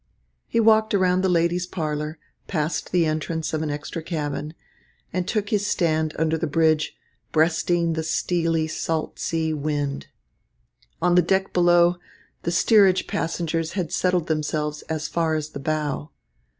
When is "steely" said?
8.01-8.65